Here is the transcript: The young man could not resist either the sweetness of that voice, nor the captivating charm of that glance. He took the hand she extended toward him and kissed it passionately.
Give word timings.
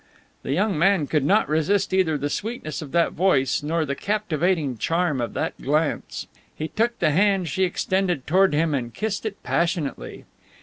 The 0.41 0.51
young 0.51 0.79
man 0.79 1.05
could 1.05 1.23
not 1.23 1.47
resist 1.47 1.93
either 1.93 2.17
the 2.17 2.27
sweetness 2.31 2.81
of 2.81 2.91
that 2.91 3.11
voice, 3.11 3.61
nor 3.61 3.85
the 3.85 3.93
captivating 3.93 4.79
charm 4.79 5.21
of 5.21 5.35
that 5.35 5.55
glance. 5.61 6.25
He 6.55 6.69
took 6.69 6.97
the 6.97 7.11
hand 7.11 7.47
she 7.49 7.65
extended 7.65 8.25
toward 8.25 8.51
him 8.55 8.73
and 8.73 8.91
kissed 8.95 9.27
it 9.27 9.43
passionately. 9.43 10.25